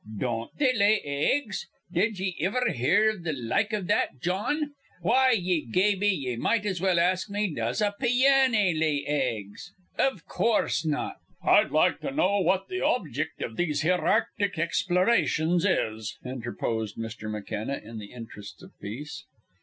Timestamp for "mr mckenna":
16.97-17.75